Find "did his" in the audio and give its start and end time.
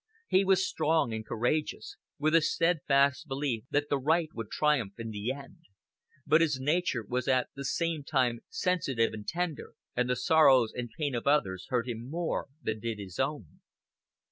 12.79-13.19